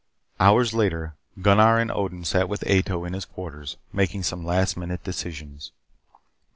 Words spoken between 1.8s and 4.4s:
Odin sat with Ato in his quarters, making